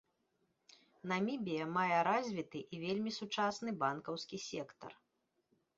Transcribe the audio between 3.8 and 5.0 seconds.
банкаўскі сектар.